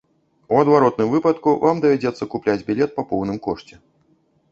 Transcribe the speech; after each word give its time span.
У 0.53 0.59
адваротным 0.61 1.11
выпадку 1.15 1.53
вам 1.65 1.81
давядзецца 1.83 2.27
купляць 2.31 2.57
білет 2.71 2.97
па 2.97 3.03
поўным 3.13 3.37
кошце. 3.49 3.75